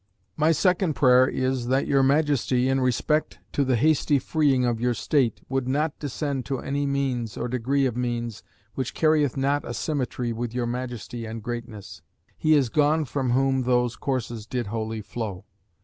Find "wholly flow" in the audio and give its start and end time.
14.65-15.45